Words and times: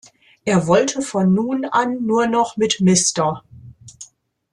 Er 0.45 0.65
wollte 0.65 1.03
von 1.03 1.31
nun 1.31 1.63
an 1.63 2.03
nur 2.07 2.25
noch 2.25 2.57
mit 2.57 2.81
"Mr. 2.81 3.43